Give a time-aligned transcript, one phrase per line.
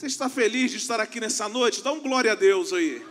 [0.00, 1.82] Você está feliz de estar aqui nessa noite?
[1.82, 3.06] Dá um glória a Deus aí.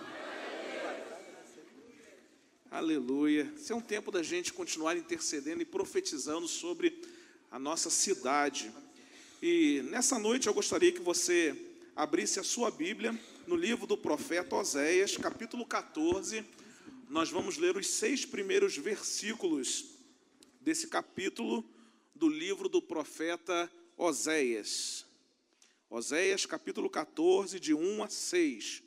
[2.72, 3.54] Aleluia.
[3.56, 6.99] Esse é um tempo da gente continuar intercedendo e profetizando sobre
[7.52, 8.72] a nossa cidade.
[9.40, 11.56] E nessa noite eu gostaria que você
[11.96, 13.15] abrisse a sua Bíblia
[13.46, 16.44] no livro do profeta Oséias, capítulo 14.
[17.08, 19.85] Nós vamos ler os seis primeiros versículos
[20.59, 21.63] desse capítulo
[22.16, 25.08] do livro do profeta Oséias.
[25.92, 28.84] Oséias, capítulo 14, de 1 a 6.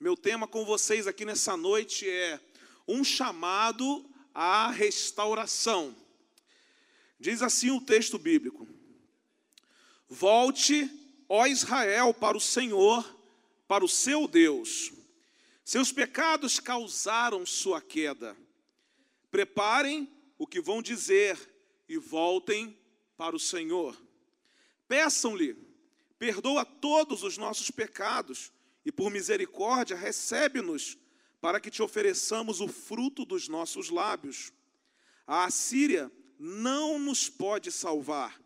[0.00, 2.40] Meu tema com vocês aqui nessa noite é
[2.88, 4.02] um chamado
[4.32, 5.94] à restauração.
[7.20, 8.66] Diz assim o texto bíblico:
[10.08, 10.90] Volte,
[11.28, 13.04] ó Israel, para o Senhor,
[13.68, 14.90] para o seu Deus.
[15.62, 18.34] Seus pecados causaram sua queda.
[19.30, 21.38] Preparem o que vão dizer
[21.86, 22.74] e voltem
[23.18, 23.94] para o Senhor.
[24.88, 25.63] Peçam-lhe,
[26.24, 28.50] perdoa todos os nossos pecados
[28.82, 30.96] e por misericórdia recebe-nos
[31.38, 34.50] para que te ofereçamos o fruto dos nossos lábios.
[35.26, 38.40] A Assíria não nos pode salvar,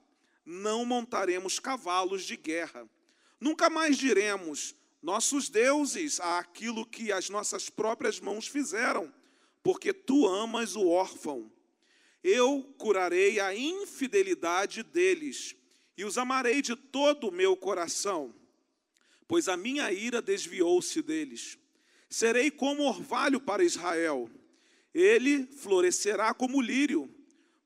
[0.44, 2.84] não montaremos cavalos de guerra.
[3.38, 9.14] Nunca mais diremos, nossos deuses, aquilo que as nossas próprias mãos fizeram,
[9.62, 11.48] porque tu amas o órfão
[12.22, 15.54] eu curarei a infidelidade deles
[15.98, 18.32] e os amarei de todo o meu coração,
[19.26, 21.58] pois a minha ira desviou-se deles.
[22.08, 24.30] Serei como orvalho para Israel,
[24.94, 27.12] ele florescerá como lírio,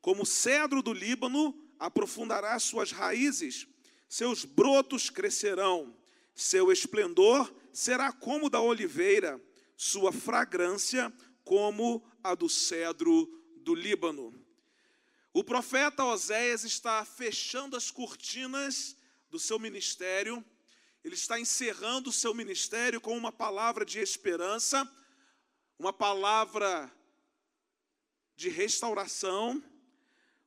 [0.00, 3.68] como cedro do Líbano, aprofundará suas raízes,
[4.08, 5.94] seus brotos crescerão,
[6.34, 9.38] seu esplendor será como da oliveira,
[9.76, 11.12] sua fragrância
[11.44, 14.41] como a do cedro do Líbano.
[15.34, 18.94] O profeta Oséias está fechando as cortinas
[19.30, 20.44] do seu ministério,
[21.02, 24.86] ele está encerrando o seu ministério com uma palavra de esperança,
[25.78, 26.92] uma palavra
[28.36, 29.62] de restauração,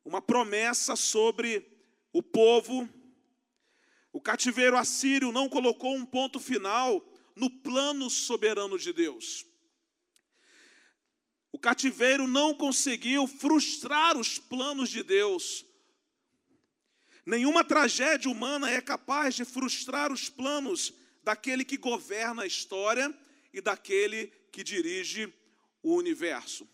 [0.04, 1.68] uma promessa sobre
[2.14, 2.88] o povo.
[4.14, 7.04] O cativeiro assírio não colocou um ponto final
[7.36, 9.46] no plano soberano de Deus.
[11.56, 15.66] O cativeiro não conseguiu frustrar os planos de Deus.
[17.26, 20.94] Nenhuma tragédia humana é capaz de frustrar os planos
[21.24, 23.18] daquele que governa a história
[23.54, 25.34] e daquele que dirige
[25.82, 26.68] o universo.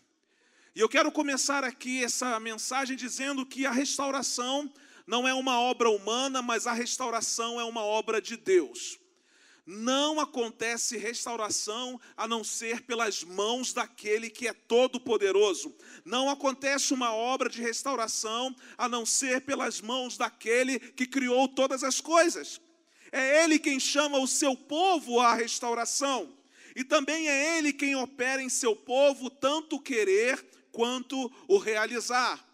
[0.74, 4.68] E eu quero começar aqui essa mensagem dizendo que a restauração
[5.06, 8.98] não é uma obra humana, mas a restauração é uma obra de Deus.
[9.64, 15.72] Não acontece restauração a não ser pelas mãos daquele que é todo-poderoso.
[16.04, 21.84] Não acontece uma obra de restauração a não ser pelas mãos daquele que criou todas
[21.84, 22.60] as coisas.
[23.12, 26.36] É Ele quem chama o seu povo à restauração.
[26.74, 32.44] E também é Ele quem opera em seu povo tanto o querer quanto o realizar.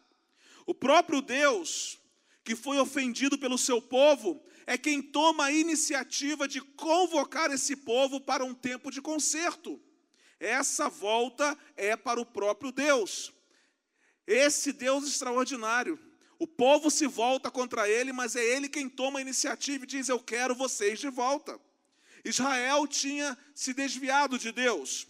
[0.67, 1.99] O próprio Deus,
[2.45, 8.21] que foi ofendido pelo seu povo, é quem toma a iniciativa de convocar esse povo
[8.21, 9.81] para um tempo de conserto.
[10.39, 13.33] Essa volta é para o próprio Deus.
[14.27, 15.99] Esse Deus extraordinário.
[16.39, 20.11] O povo se volta contra ele, mas é ele quem toma a iniciativa e diz:
[20.11, 21.59] Eu quero vocês de volta.
[22.23, 25.07] Israel tinha se desviado de Deus.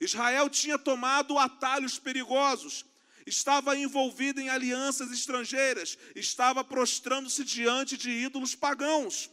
[0.00, 2.84] Israel tinha tomado atalhos perigosos
[3.26, 9.28] estava envolvido em alianças estrangeiras, estava prostrando-se diante de ídolos pagãos.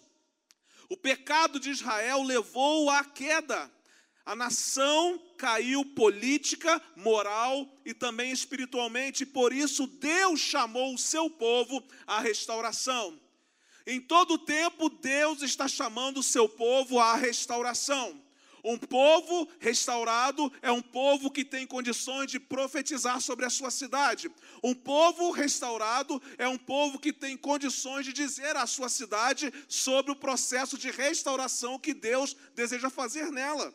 [0.90, 3.72] O pecado de Israel levou à queda.
[4.26, 11.84] A nação caiu política, moral e também espiritualmente, por isso Deus chamou o seu povo
[12.08, 13.20] à restauração.
[13.86, 18.22] Em todo tempo, Deus está chamando o seu povo à restauração.
[18.64, 24.32] Um povo restaurado é um povo que tem condições de profetizar sobre a sua cidade.
[24.64, 30.14] Um povo restaurado é um povo que tem condições de dizer à sua cidade sobre
[30.14, 33.74] o processo de restauração que Deus deseja fazer nela.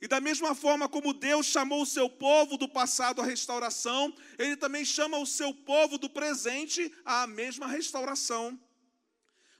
[0.00, 4.56] E da mesma forma como Deus chamou o seu povo do passado à restauração, Ele
[4.56, 8.58] também chama o seu povo do presente à mesma restauração.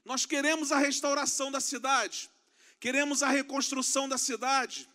[0.03, 2.30] Nós queremos a restauração da cidade
[2.81, 4.89] queremos a reconstrução da cidade,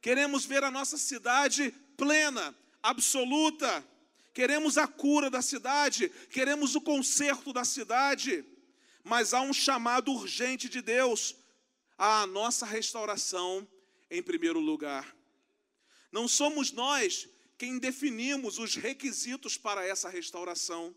[0.00, 3.84] queremos ver a nossa cidade plena, absoluta,
[4.32, 8.44] queremos a cura da cidade, queremos o conserto da cidade,
[9.02, 11.34] mas há um chamado urgente de Deus
[11.98, 13.66] à nossa restauração
[14.08, 15.12] em primeiro lugar.
[16.12, 17.28] Não somos nós
[17.58, 20.94] quem definimos os requisitos para essa restauração.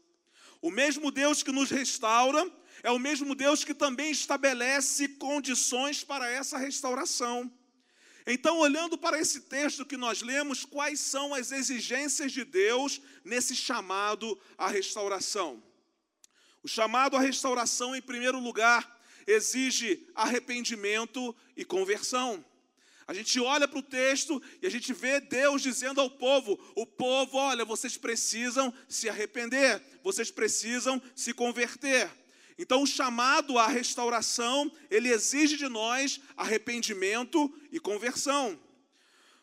[0.62, 2.48] O mesmo Deus que nos restaura
[2.84, 7.52] é o mesmo Deus que também estabelece condições para essa restauração.
[8.26, 13.56] Então, olhando para esse texto que nós lemos, quais são as exigências de Deus nesse
[13.56, 15.64] chamado à restauração?
[16.62, 22.44] O chamado à restauração, em primeiro lugar, exige arrependimento e conversão.
[23.08, 26.86] A gente olha para o texto e a gente vê Deus dizendo ao povo: o
[26.86, 32.12] povo, olha, vocês precisam se arrepender, vocês precisam se converter.
[32.58, 38.60] Então, o chamado à restauração, ele exige de nós arrependimento e conversão.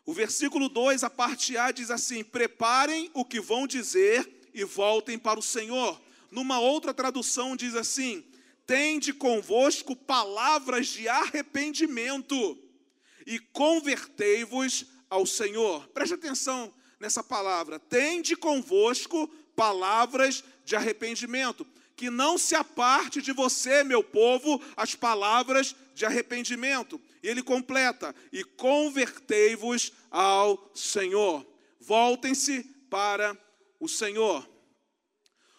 [0.04, 5.18] O versículo 2, a parte A, diz assim: Preparem o que vão dizer e voltem
[5.18, 6.00] para o Senhor.
[6.30, 8.24] Numa outra tradução, diz assim:
[8.66, 12.58] Tende convosco palavras de arrependimento
[13.26, 15.86] e convertei-vos ao Senhor.
[15.88, 17.78] Preste atenção nessa palavra.
[17.78, 21.66] Tende convosco palavras de arrependimento.
[21.96, 27.00] Que não se aparte de você, meu povo, as palavras de arrependimento.
[27.22, 31.46] E ele completa: e convertei-vos ao Senhor.
[31.80, 33.36] Voltem-se para
[33.78, 34.48] o Senhor.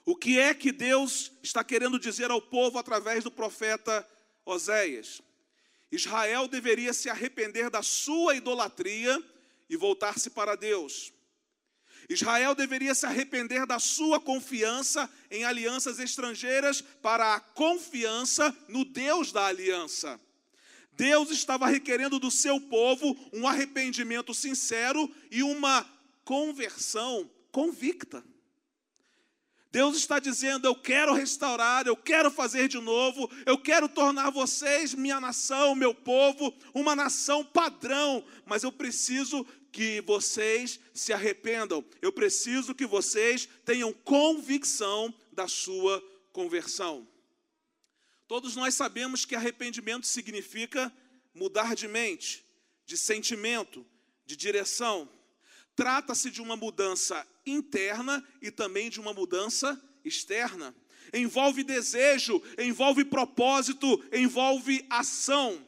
[0.05, 4.07] O que é que Deus está querendo dizer ao povo através do profeta
[4.45, 5.21] Oséias?
[5.91, 9.21] Israel deveria se arrepender da sua idolatria
[9.69, 11.11] e voltar-se para Deus.
[12.09, 19.31] Israel deveria se arrepender da sua confiança em alianças estrangeiras para a confiança no Deus
[19.31, 20.19] da aliança.
[20.93, 25.85] Deus estava requerendo do seu povo um arrependimento sincero e uma
[26.23, 28.23] conversão convicta.
[29.75, 34.93] Deus está dizendo: Eu quero restaurar, eu quero fazer de novo, eu quero tornar vocês,
[34.93, 42.09] minha nação, meu povo, uma nação padrão, mas eu preciso que vocês se arrependam, eu
[42.09, 46.01] preciso que vocês tenham convicção da sua
[46.31, 47.05] conversão.
[48.25, 50.89] Todos nós sabemos que arrependimento significa
[51.33, 52.45] mudar de mente,
[52.85, 53.85] de sentimento,
[54.25, 55.09] de direção.
[55.75, 60.73] Trata-se de uma mudança interna e também de uma mudança externa.
[61.13, 65.67] Envolve desejo, envolve propósito, envolve ação.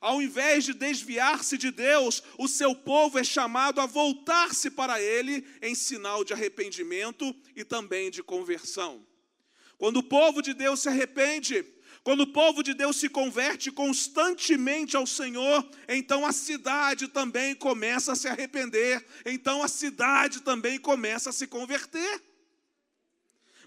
[0.00, 5.46] Ao invés de desviar-se de Deus, o seu povo é chamado a voltar-se para Ele
[5.60, 9.06] em sinal de arrependimento e também de conversão.
[9.76, 11.64] Quando o povo de Deus se arrepende,
[12.02, 18.12] quando o povo de Deus se converte constantemente ao Senhor, então a cidade também começa
[18.12, 22.22] a se arrepender, então a cidade também começa a se converter.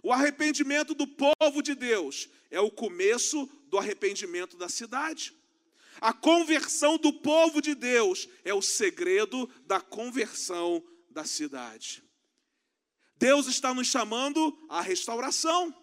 [0.01, 5.42] O arrependimento do povo de Deus é o começo do arrependimento da cidade.
[6.01, 12.03] A conversão do povo de Deus é o segredo da conversão da cidade.
[13.17, 15.73] Deus está nos chamando à restauração.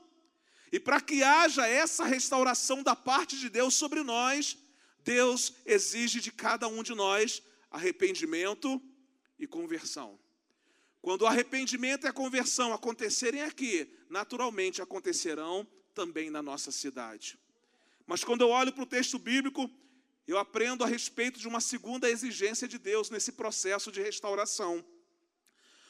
[0.73, 4.59] E para que haja essa restauração da parte de Deus sobre nós,
[5.03, 8.81] Deus exige de cada um de nós arrependimento
[9.39, 10.19] e conversão.
[11.01, 17.39] Quando o arrependimento e a conversão acontecerem aqui, naturalmente acontecerão também na nossa cidade.
[18.07, 19.71] Mas quando eu olho para o texto bíblico,
[20.27, 24.85] eu aprendo a respeito de uma segunda exigência de Deus nesse processo de restauração.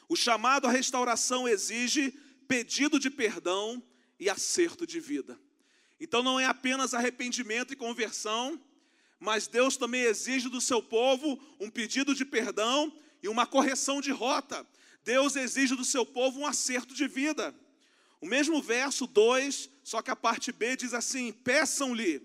[0.09, 2.11] O chamado à restauração exige
[2.47, 3.81] pedido de perdão
[4.19, 5.39] e acerto de vida.
[5.99, 8.59] Então não é apenas arrependimento e conversão,
[9.19, 14.11] mas Deus também exige do seu povo um pedido de perdão e uma correção de
[14.11, 14.67] rota.
[15.03, 17.55] Deus exige do seu povo um acerto de vida.
[18.19, 22.19] O mesmo verso 2, só que a parte B diz assim: Peçam-lhe,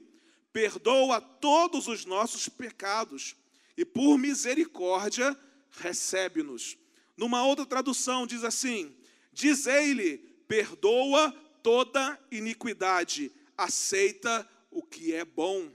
[0.57, 3.37] perdoa todos os nossos pecados,
[3.77, 6.79] e por misericórdia recebe-nos.
[7.15, 8.97] Numa outra tradução diz assim:
[9.31, 10.17] Dizei-lhe,
[10.49, 11.31] perdoa
[11.63, 15.71] toda iniquidade, aceita o que é bom.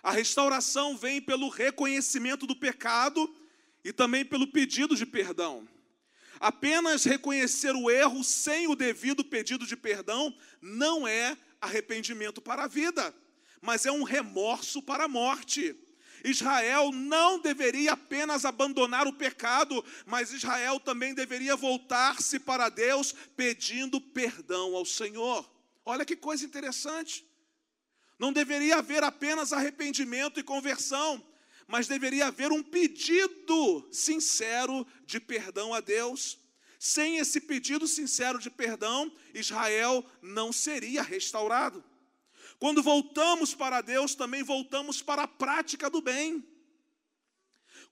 [0.00, 3.34] A restauração vem pelo reconhecimento do pecado
[3.84, 5.68] e também pelo pedido de perdão.
[6.38, 12.68] Apenas reconhecer o erro sem o devido pedido de perdão não é arrependimento para a
[12.68, 13.12] vida,
[13.62, 15.74] mas é um remorso para a morte.
[16.24, 24.00] Israel não deveria apenas abandonar o pecado, mas Israel também deveria voltar-se para Deus pedindo
[24.00, 25.48] perdão ao Senhor.
[25.84, 27.24] Olha que coisa interessante.
[28.18, 31.24] Não deveria haver apenas arrependimento e conversão,
[31.66, 36.38] mas deveria haver um pedido sincero de perdão a Deus.
[36.78, 41.82] Sem esse pedido sincero de perdão, Israel não seria restaurado.
[42.62, 46.46] Quando voltamos para Deus, também voltamos para a prática do bem.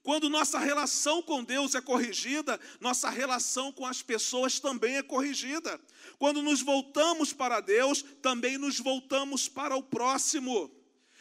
[0.01, 5.77] Quando nossa relação com Deus é corrigida, nossa relação com as pessoas também é corrigida.
[6.17, 10.71] Quando nos voltamos para Deus, também nos voltamos para o próximo.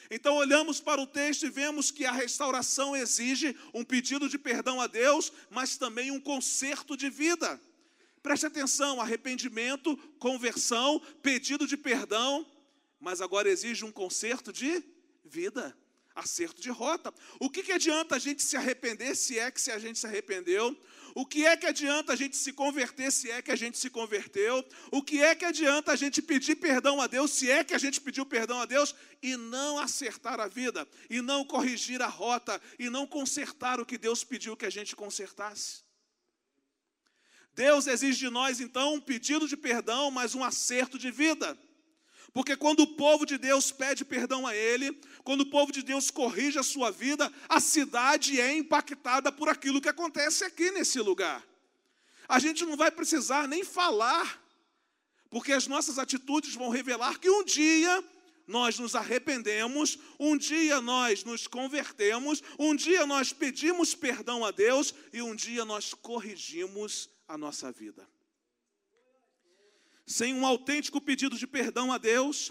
[0.09, 4.81] Então olhamos para o texto e vemos que a restauração exige um pedido de perdão
[4.81, 7.61] a Deus, mas também um conserto de vida.
[8.23, 12.47] Preste atenção: arrependimento, conversão, pedido de perdão,
[13.01, 14.85] mas agora exige um conserto de
[15.25, 15.77] vida,
[16.15, 17.13] acerto de rota.
[17.39, 20.07] O que, que adianta a gente se arrepender se é que se a gente se
[20.07, 20.79] arrependeu?
[21.15, 23.89] O que é que adianta a gente se converter se é que a gente se
[23.89, 24.65] converteu?
[24.93, 27.79] O que é que adianta a gente pedir perdão a Deus se é que a
[27.79, 32.61] gente pediu perdão a Deus e não acertar a vida, e não corrigir a rota,
[32.79, 35.83] e não consertar o que Deus pediu que a gente consertasse?
[37.55, 41.59] Deus exige de nós então um pedido de perdão, mas um acerto de vida.
[42.33, 44.93] Porque quando o povo de Deus pede perdão a Ele,
[45.25, 49.81] quando o povo de Deus corrige a sua vida, a cidade é impactada por aquilo
[49.81, 51.45] que acontece aqui nesse lugar.
[52.29, 54.41] A gente não vai precisar nem falar,
[55.29, 58.05] porque as nossas atitudes vão revelar que um dia
[58.47, 64.95] nós nos arrependemos, um dia nós nos convertemos, um dia nós pedimos perdão a Deus
[65.13, 68.07] e um dia nós corrigimos a nossa vida
[70.11, 72.51] sem um autêntico pedido de perdão a Deus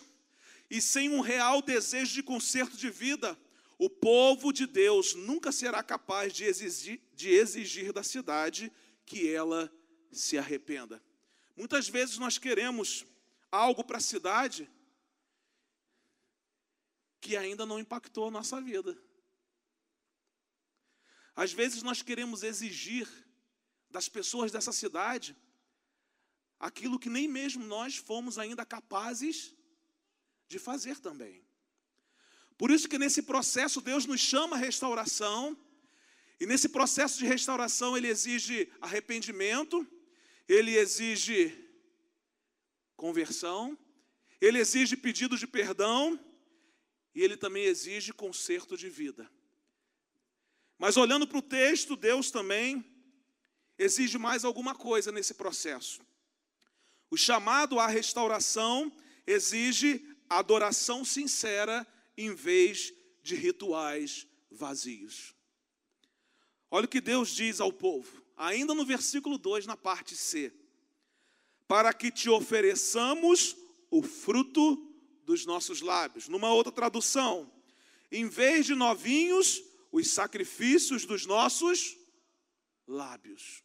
[0.69, 3.37] e sem um real desejo de conserto de vida,
[3.77, 8.71] o povo de Deus nunca será capaz de exigir, de exigir da cidade
[9.05, 9.69] que ela
[10.09, 11.03] se arrependa.
[11.53, 13.05] Muitas vezes nós queremos
[13.51, 14.69] algo para a cidade
[17.19, 18.97] que ainda não impactou a nossa vida.
[21.35, 23.05] Às vezes nós queremos exigir
[23.89, 25.35] das pessoas dessa cidade
[26.59, 29.53] aquilo que nem mesmo nós fomos ainda capazes
[30.47, 31.41] de fazer também.
[32.57, 35.57] Por isso que nesse processo Deus nos chama a restauração,
[36.39, 39.87] e nesse processo de restauração ele exige arrependimento,
[40.47, 41.67] ele exige
[42.95, 43.77] conversão,
[44.41, 46.19] ele exige pedido de perdão
[47.13, 49.29] e ele também exige conserto de vida.
[50.77, 52.85] Mas olhando para o texto, Deus também
[53.77, 56.01] exige mais alguma coisa nesse processo.
[57.11, 58.91] O chamado à restauração
[59.25, 61.85] exige adoração sincera
[62.17, 65.33] em vez de rituais vazios.
[66.69, 70.53] Olha o que Deus diz ao povo, ainda no versículo 2, na parte C:
[71.67, 73.55] Para que te ofereçamos
[73.89, 74.75] o fruto
[75.23, 76.27] dos nossos lábios.
[76.27, 77.51] Numa outra tradução,
[78.11, 79.61] em vez de novinhos,
[79.91, 81.97] os sacrifícios dos nossos
[82.87, 83.63] lábios.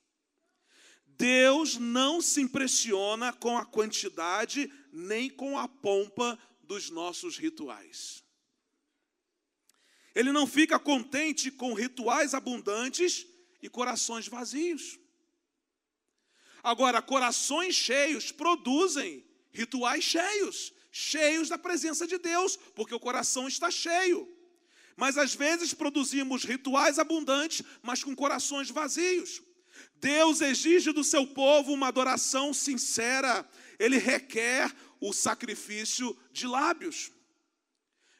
[1.17, 8.23] Deus não se impressiona com a quantidade nem com a pompa dos nossos rituais.
[10.15, 13.27] Ele não fica contente com rituais abundantes
[13.61, 14.99] e corações vazios.
[16.63, 23.71] Agora, corações cheios produzem rituais cheios, cheios da presença de Deus, porque o coração está
[23.71, 24.29] cheio.
[24.97, 29.43] Mas às vezes produzimos rituais abundantes, mas com corações vazios.
[30.05, 34.71] Deus exige do seu povo uma adoração sincera, ele requer
[35.01, 37.11] o sacrifício de lábios.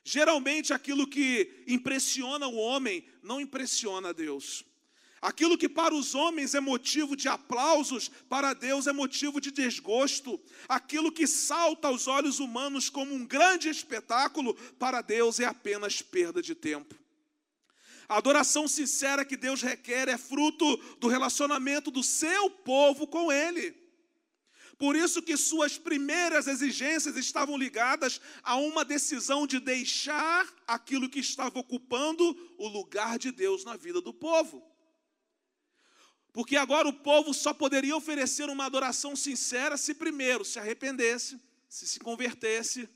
[0.03, 4.65] Geralmente, aquilo que impressiona o homem não impressiona Deus.
[5.21, 10.41] Aquilo que para os homens é motivo de aplausos, para Deus é motivo de desgosto.
[10.67, 16.41] Aquilo que salta aos olhos humanos como um grande espetáculo, para Deus é apenas perda
[16.41, 17.04] de tempo.
[18.09, 23.85] A adoração sincera que Deus requer é fruto do relacionamento do seu povo com Ele.
[24.77, 31.21] Por isso que suas primeiras exigências estavam ligadas a uma decisão de deixar aquilo que
[31.21, 34.63] estava ocupando o lugar de Deus na vida do povo.
[36.33, 41.87] Porque agora o povo só poderia oferecer uma adoração sincera se primeiro se arrependesse, se
[41.87, 42.89] se convertesse,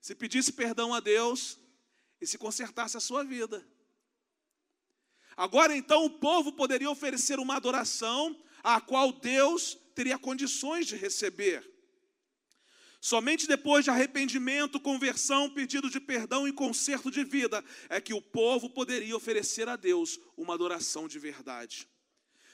[0.00, 1.56] se pedisse perdão a Deus
[2.20, 3.64] e se consertasse a sua vida.
[5.36, 11.70] Agora então o povo poderia oferecer uma adoração a qual Deus teria condições de receber.
[13.00, 18.22] Somente depois de arrependimento, conversão, pedido de perdão e conserto de vida é que o
[18.22, 21.88] povo poderia oferecer a Deus uma adoração de verdade.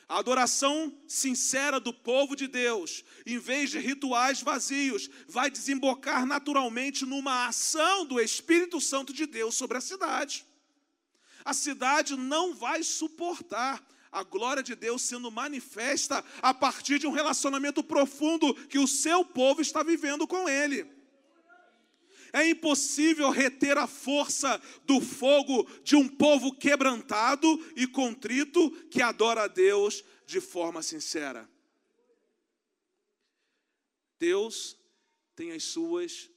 [0.08, 7.04] A adoração sincera do povo de Deus, em vez de rituais vazios, vai desembocar naturalmente
[7.04, 10.47] numa ação do Espírito Santo de Deus sobre a cidade
[11.48, 17.10] a cidade não vai suportar a glória de Deus sendo manifesta a partir de um
[17.10, 20.86] relacionamento profundo que o seu povo está vivendo com Ele.
[22.34, 29.44] É impossível reter a força do fogo de um povo quebrantado e contrito que adora
[29.44, 31.48] a Deus de forma sincera.
[34.18, 34.76] Deus
[35.34, 36.28] tem as suas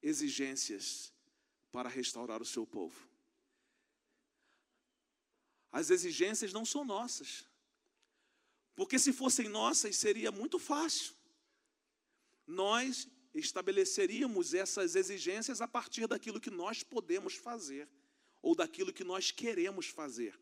[0.00, 1.12] exigências
[1.72, 3.09] para restaurar o seu povo.
[5.72, 7.46] As exigências não são nossas,
[8.74, 11.14] porque se fossem nossas seria muito fácil.
[12.46, 17.88] Nós estabeleceríamos essas exigências a partir daquilo que nós podemos fazer
[18.42, 20.38] ou daquilo que nós queremos fazer.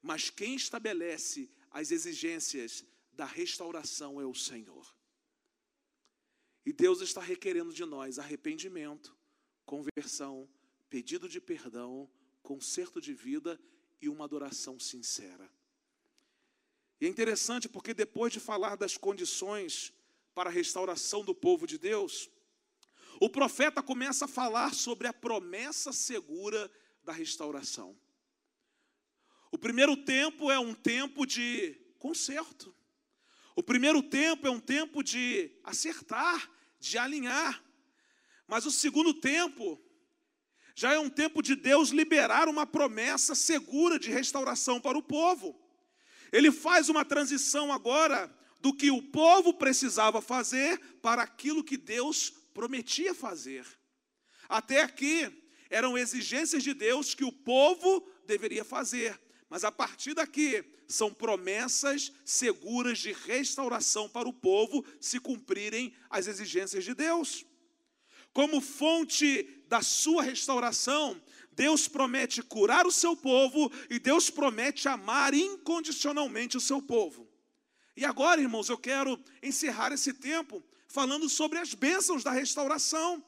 [0.00, 4.94] Mas quem estabelece as exigências da restauração é o Senhor.
[6.64, 9.16] E Deus está requerendo de nós arrependimento,
[9.64, 10.48] conversão,
[10.88, 12.08] pedido de perdão,
[12.42, 13.58] conserto de vida
[14.02, 15.48] e uma adoração sincera.
[17.00, 19.92] E é interessante porque depois de falar das condições
[20.34, 22.28] para a restauração do povo de Deus,
[23.20, 26.70] o profeta começa a falar sobre a promessa segura
[27.04, 27.96] da restauração.
[29.52, 32.74] O primeiro tempo é um tempo de conserto.
[33.54, 37.62] O primeiro tempo é um tempo de acertar, de alinhar.
[38.48, 39.80] Mas o segundo tempo
[40.74, 45.58] já é um tempo de Deus liberar uma promessa segura de restauração para o povo.
[46.32, 52.30] Ele faz uma transição agora do que o povo precisava fazer para aquilo que Deus
[52.54, 53.66] prometia fazer.
[54.48, 55.30] Até aqui
[55.68, 62.12] eram exigências de Deus que o povo deveria fazer, mas a partir daqui são promessas
[62.24, 67.44] seguras de restauração para o povo se cumprirem as exigências de Deus.
[68.32, 71.20] Como fonte da sua restauração,
[71.52, 77.28] Deus promete curar o seu povo e Deus promete amar incondicionalmente o seu povo.
[77.96, 83.22] E agora, irmãos, eu quero encerrar esse tempo falando sobre as bênçãos da restauração.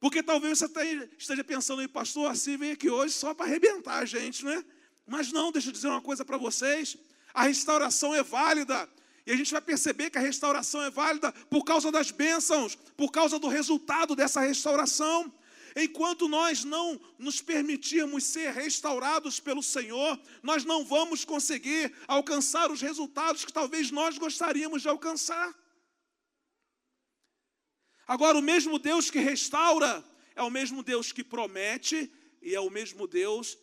[0.00, 4.04] Porque talvez você esteja pensando aí, pastor, assim vem aqui hoje só para arrebentar a
[4.04, 4.64] gente, não é?
[5.06, 6.96] Mas não, deixa eu dizer uma coisa para vocês:
[7.34, 8.88] a restauração é válida.
[9.30, 13.12] E a gente vai perceber que a restauração é válida por causa das bênçãos, por
[13.12, 15.32] causa do resultado dessa restauração.
[15.76, 22.82] Enquanto nós não nos permitirmos ser restaurados pelo Senhor, nós não vamos conseguir alcançar os
[22.82, 25.56] resultados que talvez nós gostaríamos de alcançar.
[28.08, 32.68] Agora, o mesmo Deus que restaura é o mesmo Deus que promete e é o
[32.68, 33.56] mesmo Deus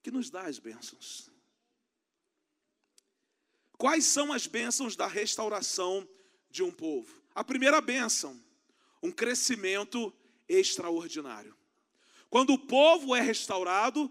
[0.00, 1.36] que nos dá as bênçãos.
[3.78, 6.06] Quais são as bênçãos da restauração
[6.50, 7.22] de um povo?
[7.34, 8.38] A primeira bênção
[9.02, 10.12] um crescimento
[10.48, 11.56] extraordinário.
[12.28, 14.10] Quando o povo é restaurado,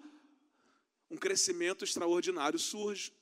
[1.09, 3.13] um crescimento extraordinário surge.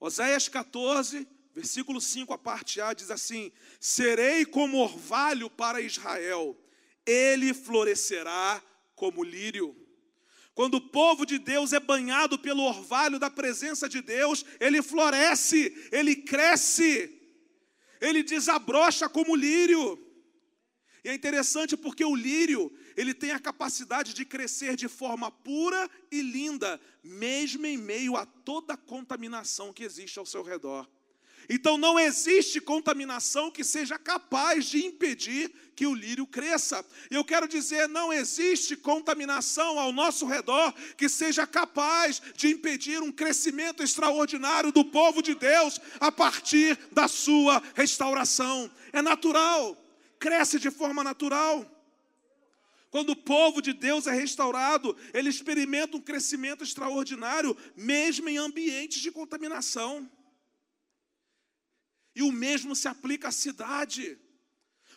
[0.00, 6.58] Oséias 14, versículo 5, a parte A diz assim: Serei como orvalho para Israel,
[7.06, 8.62] ele florescerá
[8.96, 9.76] como lírio.
[10.54, 15.88] Quando o povo de Deus é banhado pelo orvalho da presença de Deus, ele floresce,
[15.90, 17.10] ele cresce,
[18.00, 19.98] ele desabrocha como lírio.
[21.04, 25.90] E é interessante porque o lírio, ele tem a capacidade de crescer de forma pura
[26.10, 30.88] e linda, mesmo em meio a toda a contaminação que existe ao seu redor.
[31.48, 36.84] Então não existe contaminação que seja capaz de impedir que o lírio cresça.
[37.10, 43.10] Eu quero dizer, não existe contaminação ao nosso redor que seja capaz de impedir um
[43.10, 48.70] crescimento extraordinário do povo de Deus a partir da sua restauração.
[48.92, 49.82] É natural
[50.22, 51.68] cresce de forma natural.
[52.90, 59.00] Quando o povo de Deus é restaurado, ele experimenta um crescimento extraordinário, mesmo em ambientes
[59.00, 60.08] de contaminação.
[62.14, 64.18] E o mesmo se aplica à cidade.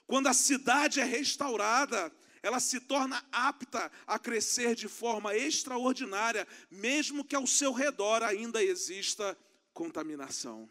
[0.05, 2.11] Quando a cidade é restaurada,
[2.43, 8.63] ela se torna apta a crescer de forma extraordinária, mesmo que ao seu redor ainda
[8.63, 9.37] exista
[9.73, 10.69] contaminação.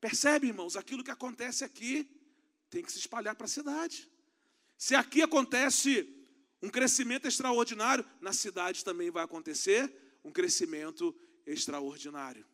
[0.00, 2.08] Percebe, irmãos, aquilo que acontece aqui?
[2.70, 4.08] tem que se espalhar para a cidade.
[4.78, 6.08] Se aqui acontece
[6.62, 9.92] um crescimento extraordinário, na cidade também vai acontecer
[10.24, 12.46] um crescimento extraordinário.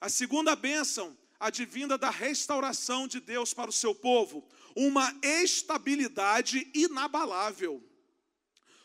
[0.00, 7.82] A segunda bênção, advinda da restauração de Deus para o seu povo, uma estabilidade inabalável.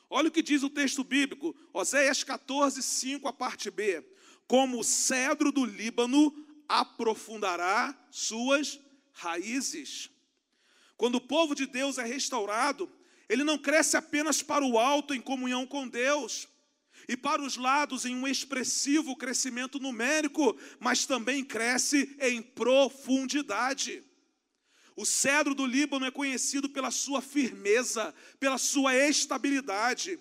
[0.09, 4.03] Olha o que diz o texto bíblico, Oséias 14, 5, a parte B.
[4.47, 6.33] Como o cedro do Líbano
[6.67, 8.79] aprofundará suas
[9.11, 10.09] raízes.
[10.97, 12.91] Quando o povo de Deus é restaurado,
[13.27, 16.47] ele não cresce apenas para o alto em comunhão com Deus
[17.09, 24.03] e para os lados em um expressivo crescimento numérico, mas também cresce em profundidade.
[24.95, 30.19] O cedro do Líbano é conhecido pela sua firmeza, pela sua estabilidade.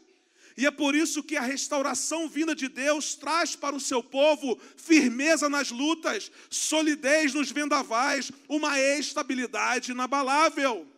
[0.57, 4.59] E é por isso que a restauração vinda de Deus traz para o seu povo
[4.79, 10.89] firmeza nas lutas, solidez nos vendavais, uma estabilidade inabalável.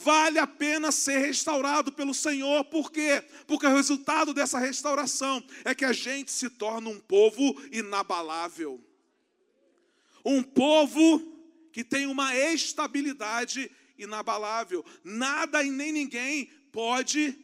[0.00, 3.20] Vale a pena ser restaurado pelo Senhor, por quê?
[3.48, 8.80] Porque o resultado dessa restauração é que a gente se torna um povo inabalável.
[10.24, 11.20] Um povo
[11.72, 14.84] que tem uma estabilidade inabalável.
[15.02, 17.36] Nada e nem ninguém pode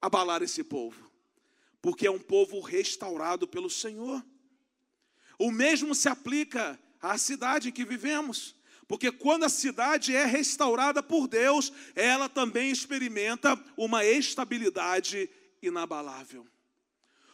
[0.00, 1.10] abalar esse povo,
[1.82, 4.24] porque é um povo restaurado pelo Senhor.
[5.38, 8.58] O mesmo se aplica à cidade em que vivemos.
[8.90, 15.30] Porque quando a cidade é restaurada por Deus, ela também experimenta uma estabilidade
[15.62, 16.44] inabalável.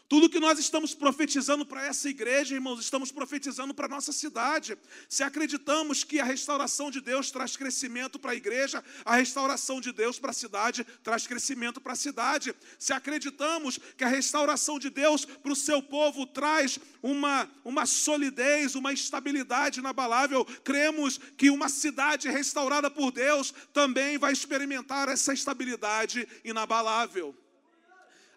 [0.09, 4.79] Tudo que nós estamos profetizando para essa igreja, irmãos, estamos profetizando para a nossa cidade.
[5.09, 9.91] Se acreditamos que a restauração de Deus traz crescimento para a igreja, a restauração de
[9.91, 12.55] Deus para a cidade traz crescimento para a cidade.
[12.79, 18.77] Se acreditamos que a restauração de Deus para o seu povo traz uma, uma solidez,
[18.77, 26.29] uma estabilidade inabalável, cremos que uma cidade restaurada por Deus também vai experimentar essa estabilidade
[26.45, 27.35] inabalável.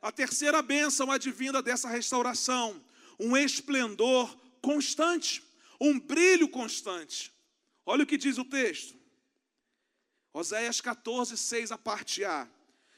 [0.01, 2.81] A terceira bênção advinda dessa restauração,
[3.19, 5.43] um esplendor constante,
[5.79, 7.33] um brilho constante.
[7.85, 8.97] Olha o que diz o texto.
[10.31, 12.47] Oséias 14, 6, a parte A.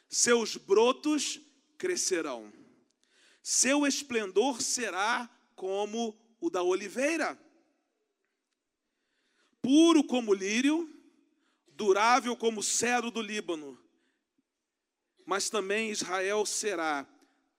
[0.07, 1.39] Seus brotos
[1.77, 2.51] crescerão,
[3.41, 7.39] seu esplendor será como o da oliveira,
[9.61, 10.93] puro como lírio,
[11.69, 13.80] durável como o cedro do Líbano
[15.25, 17.07] mas também Israel será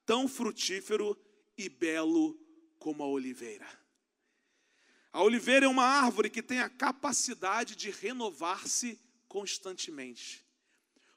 [0.04, 1.16] tão frutífero
[1.56, 2.38] e belo
[2.78, 3.66] como a oliveira.
[5.12, 8.98] A oliveira é uma árvore que tem a capacidade de renovar-se
[9.28, 10.44] constantemente.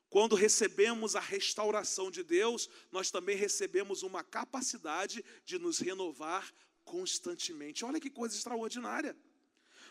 [0.10, 6.53] Quando recebemos a restauração de Deus, nós também recebemos uma capacidade de nos renovar
[6.84, 7.84] constantemente.
[7.84, 9.15] Olha que coisa extraordinária.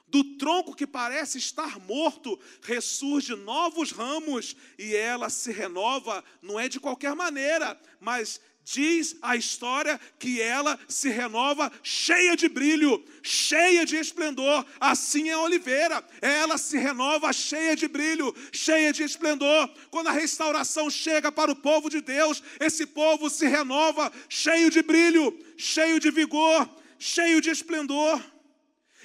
[0.07, 6.69] Do tronco que parece estar morto, ressurge novos ramos e ela se renova, não é
[6.69, 13.85] de qualquer maneira, mas diz a história que ela se renova cheia de brilho, cheia
[13.85, 14.65] de esplendor.
[14.81, 19.69] Assim é a oliveira, ela se renova cheia de brilho, cheia de esplendor.
[19.91, 24.83] Quando a restauração chega para o povo de Deus, esse povo se renova cheio de
[24.83, 28.34] brilho, cheio de vigor, cheio de esplendor.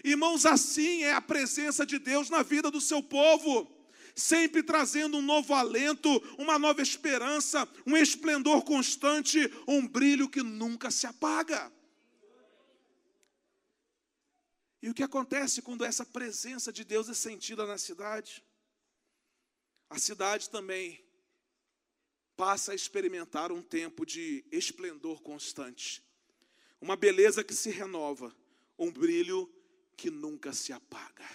[0.03, 3.69] Irmãos, assim é a presença de Deus na vida do seu povo,
[4.15, 10.91] sempre trazendo um novo alento, uma nova esperança, um esplendor constante, um brilho que nunca
[10.91, 11.71] se apaga.
[14.81, 18.43] E o que acontece quando essa presença de Deus é sentida na cidade?
[19.89, 21.03] A cidade também
[22.37, 26.01] passa a experimentar um tempo de esplendor constante,
[26.79, 28.33] uma beleza que se renova,
[28.77, 29.51] um brilho
[29.99, 31.29] que nunca se apaga.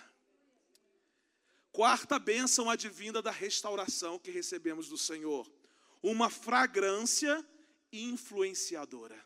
[1.70, 5.46] Quarta bênção advinda da restauração que recebemos do Senhor,
[6.02, 7.46] uma fragrância
[7.92, 9.22] influenciadora.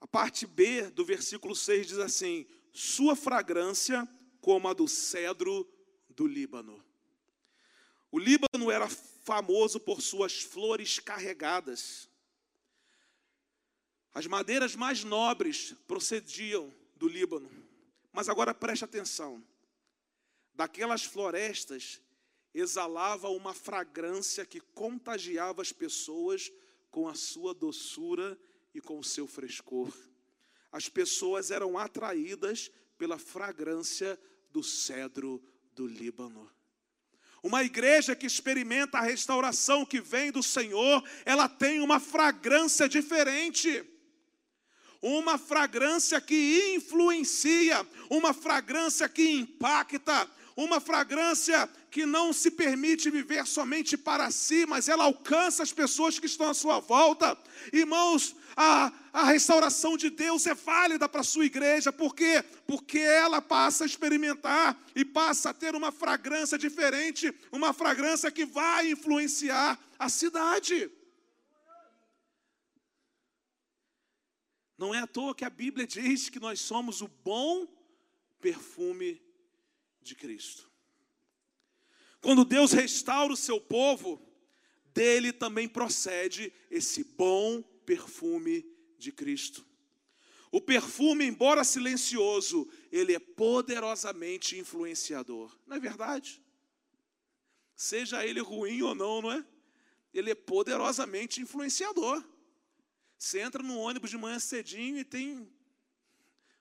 [0.00, 4.08] A parte B do versículo 6 diz assim: Sua fragrância
[4.40, 5.72] como a do cedro
[6.08, 6.84] do Líbano.
[8.10, 12.10] O Líbano era famoso por suas flores carregadas.
[14.14, 17.50] As madeiras mais nobres procediam do Líbano.
[18.12, 19.42] Mas agora preste atenção.
[20.54, 22.00] Daquelas florestas
[22.52, 26.52] exalava uma fragrância que contagiava as pessoas
[26.90, 28.38] com a sua doçura
[28.74, 29.90] e com o seu frescor.
[30.70, 34.20] As pessoas eram atraídas pela fragrância
[34.50, 35.42] do cedro
[35.74, 36.50] do Líbano.
[37.42, 43.82] Uma igreja que experimenta a restauração que vem do Senhor, ela tem uma fragrância diferente
[45.02, 53.46] uma fragrância que influencia, uma fragrância que impacta, uma fragrância que não se permite viver
[53.46, 57.36] somente para si, mas ela alcança as pessoas que estão à sua volta.
[57.72, 62.44] Irmãos, a, a restauração de Deus é válida para a sua igreja, por quê?
[62.66, 68.46] Porque ela passa a experimentar e passa a ter uma fragrância diferente, uma fragrância que
[68.46, 70.90] vai influenciar a cidade.
[74.82, 77.68] Não é à toa que a Bíblia diz que nós somos o bom
[78.40, 79.22] perfume
[80.00, 80.68] de Cristo.
[82.20, 84.20] Quando Deus restaura o seu povo,
[84.92, 88.66] dele também procede esse bom perfume
[88.98, 89.64] de Cristo.
[90.50, 95.56] O perfume, embora silencioso, ele é poderosamente influenciador.
[95.64, 96.42] Não é verdade?
[97.76, 99.46] Seja ele ruim ou não, não é?
[100.12, 102.31] Ele é poderosamente influenciador.
[103.22, 105.48] Você entra no ônibus de manhã cedinho e tem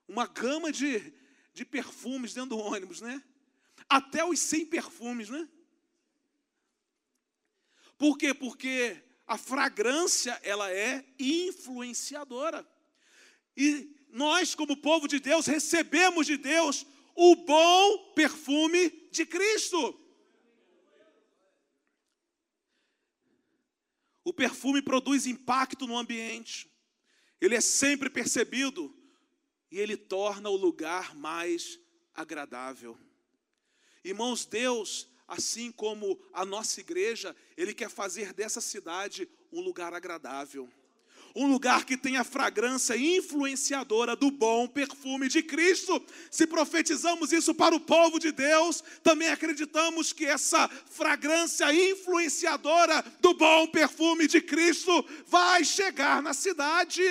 [0.07, 1.11] uma gama de,
[1.55, 3.19] de perfumes dentro do ônibus, né?
[3.89, 5.49] Até os 100 perfumes, né?
[7.97, 8.31] Por quê?
[8.31, 8.95] Porque
[9.25, 12.63] a fragrância, ela é influenciadora.
[13.57, 19.99] E nós, como povo de Deus, recebemos de Deus o bom perfume de Cristo.
[24.23, 26.69] O perfume produz impacto no ambiente,
[27.39, 28.95] ele é sempre percebido
[29.71, 31.79] e ele torna o lugar mais
[32.13, 32.97] agradável.
[34.03, 40.71] Irmãos, Deus, assim como a nossa igreja, Ele quer fazer dessa cidade um lugar agradável
[41.35, 46.03] um lugar que tenha fragrância influenciadora do bom perfume de Cristo.
[46.29, 53.33] Se profetizamos isso para o povo de Deus, também acreditamos que essa fragrância influenciadora do
[53.33, 57.01] bom perfume de Cristo vai chegar na cidade.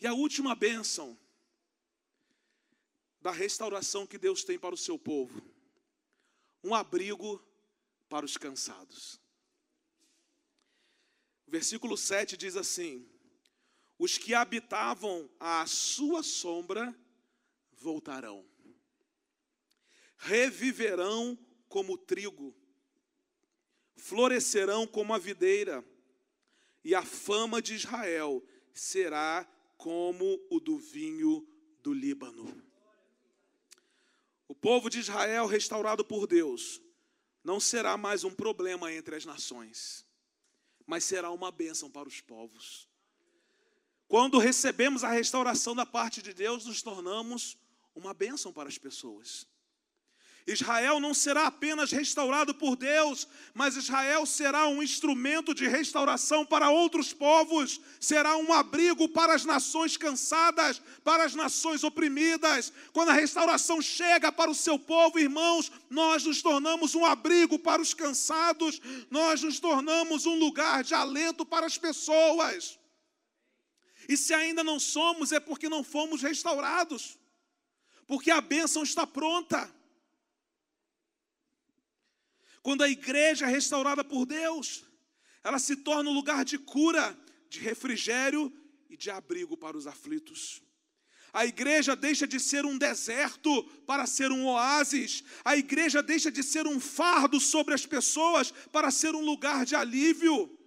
[0.00, 1.18] E a última bênção
[3.22, 5.42] da restauração que Deus tem para o seu povo:
[6.62, 7.42] um abrigo
[8.06, 9.23] para os cansados.
[11.46, 13.08] Versículo 7 diz assim:
[13.98, 16.94] Os que habitavam à sua sombra
[17.72, 18.44] voltarão,
[20.16, 22.54] reviverão como trigo,
[23.96, 25.84] florescerão como a videira,
[26.82, 31.46] e a fama de Israel será como o do vinho
[31.80, 32.62] do Líbano.
[34.48, 36.80] O povo de Israel, restaurado por Deus,
[37.42, 40.06] não será mais um problema entre as nações
[40.86, 42.88] mas será uma bênção para os povos.
[44.06, 47.56] Quando recebemos a restauração da parte de Deus, nos tornamos
[47.94, 49.46] uma bênção para as pessoas.
[50.46, 56.68] Israel não será apenas restaurado por Deus, mas Israel será um instrumento de restauração para
[56.68, 62.74] outros povos, será um abrigo para as nações cansadas, para as nações oprimidas.
[62.92, 67.80] Quando a restauração chega para o seu povo, irmãos, nós nos tornamos um abrigo para
[67.80, 72.78] os cansados, nós nos tornamos um lugar de alento para as pessoas.
[74.06, 77.18] E se ainda não somos, é porque não fomos restaurados,
[78.06, 79.72] porque a bênção está pronta.
[82.64, 84.84] Quando a igreja é restaurada por Deus,
[85.44, 87.14] ela se torna um lugar de cura,
[87.46, 88.50] de refrigério
[88.88, 90.62] e de abrigo para os aflitos.
[91.30, 95.22] A igreja deixa de ser um deserto para ser um oásis.
[95.44, 99.76] A igreja deixa de ser um fardo sobre as pessoas para ser um lugar de
[99.76, 100.58] alívio.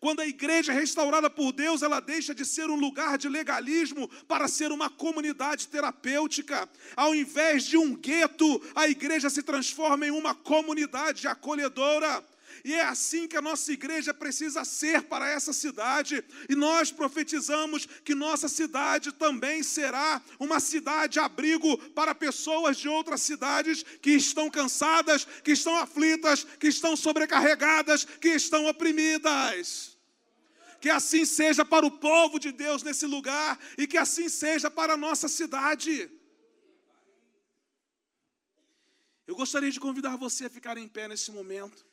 [0.00, 4.08] Quando a igreja é restaurada por Deus, ela deixa de ser um lugar de legalismo
[4.28, 6.68] para ser uma comunidade terapêutica.
[6.96, 12.24] Ao invés de um gueto, a igreja se transforma em uma comunidade acolhedora.
[12.64, 16.24] E é assim que a nossa igreja precisa ser para essa cidade.
[16.48, 23.22] E nós profetizamos que nossa cidade também será uma cidade abrigo para pessoas de outras
[23.22, 29.96] cidades que estão cansadas, que estão aflitas, que estão sobrecarregadas, que estão oprimidas.
[30.80, 34.94] Que assim seja para o povo de Deus nesse lugar e que assim seja para
[34.94, 36.10] a nossa cidade.
[39.26, 41.84] Eu gostaria de convidar você a ficar em pé nesse momento.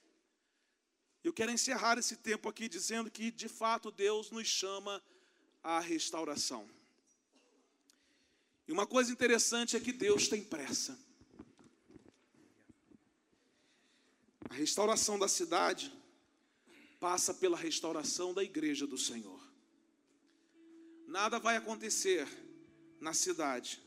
[1.23, 5.01] Eu quero encerrar esse tempo aqui dizendo que, de fato, Deus nos chama
[5.63, 6.69] à restauração.
[8.67, 10.99] E uma coisa interessante é que Deus tem pressa.
[14.49, 15.91] A restauração da cidade
[16.99, 19.41] passa pela restauração da igreja do Senhor.
[21.07, 22.27] Nada vai acontecer
[22.99, 23.81] na cidade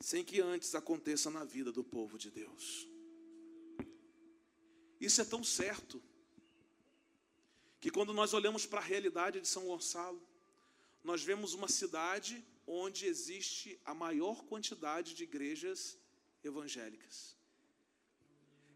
[0.00, 2.88] sem que antes aconteça na vida do povo de Deus.
[4.98, 6.02] Isso é tão certo
[7.80, 10.20] que quando nós olhamos para a realidade de São Gonçalo,
[11.02, 15.98] nós vemos uma cidade onde existe a maior quantidade de igrejas
[16.44, 17.36] evangélicas.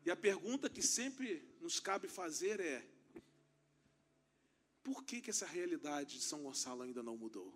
[0.07, 2.85] E a pergunta que sempre nos cabe fazer é:
[4.83, 7.53] por que, que essa realidade de São Gonçalo ainda não mudou?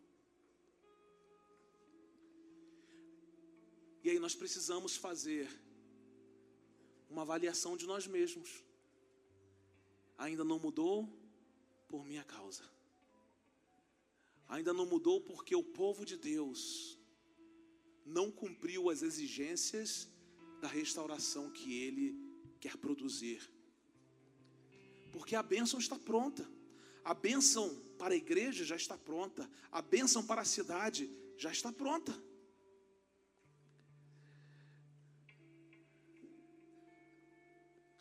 [4.05, 5.49] E aí nós precisamos fazer
[7.11, 8.63] uma avaliação de nós mesmos.
[10.17, 11.09] Ainda não mudou?
[11.89, 12.63] Por minha causa.
[14.49, 16.99] Ainda não mudou porque o povo de Deus
[18.05, 20.09] não cumpriu as exigências
[20.61, 22.17] da restauração que ele
[22.61, 23.51] quer produzir.
[25.13, 26.49] Porque a bênção está pronta.
[27.05, 31.73] A bênção para a igreja já está pronta, a bênção para a cidade já está
[31.73, 32.13] pronta.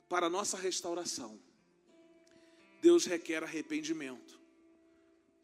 [0.10, 1.40] Para a nossa restauração,
[2.82, 4.40] Deus requer arrependimento,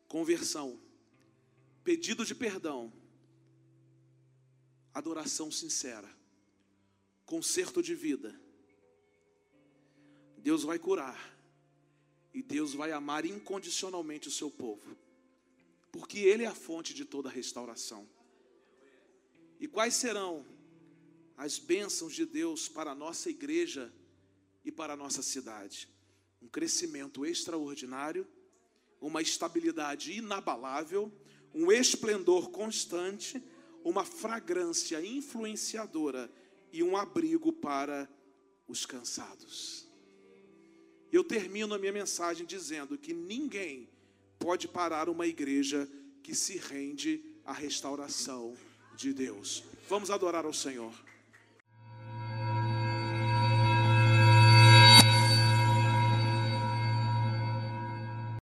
[0.08, 0.80] conversão,
[1.84, 2.91] pedido de perdão,
[4.93, 6.10] adoração sincera,
[7.26, 8.39] conserto de vida.
[10.38, 11.34] Deus vai curar
[12.34, 14.96] e Deus vai amar incondicionalmente o seu povo,
[15.91, 18.08] porque Ele é a fonte de toda restauração.
[19.60, 20.46] E quais serão
[21.38, 23.91] as bênçãos de Deus para a nossa igreja
[24.65, 25.88] e para a nossa cidade?
[26.44, 28.28] Um crescimento extraordinário,
[29.00, 31.10] uma estabilidade inabalável,
[31.54, 33.42] um esplendor constante,
[33.84, 36.30] uma fragrância influenciadora
[36.72, 38.10] e um abrigo para
[38.68, 39.88] os cansados.
[41.12, 43.88] Eu termino a minha mensagem dizendo que ninguém
[44.38, 45.90] pode parar uma igreja
[46.22, 48.58] que se rende à restauração
[48.98, 49.64] de Deus.
[49.88, 50.94] Vamos adorar ao Senhor.